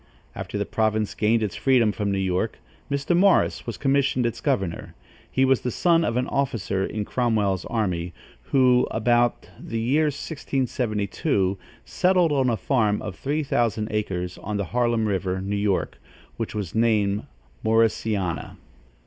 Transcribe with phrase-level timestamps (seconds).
[0.33, 2.57] After the province gained its freedom from New York,
[2.89, 3.15] Mr.
[3.15, 4.95] Morris was commissioned its governor.
[5.29, 8.11] He was the son of an officer in Cromwell's army,
[8.45, 14.65] who, about the year 1672, settled on a farm of three thousand acres on the
[14.73, 16.01] Harlem River, New York,
[16.37, 17.27] which was named
[17.63, 18.57] Morrisania.